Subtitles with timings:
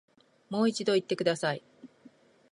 [0.49, 1.61] もう一度言ってください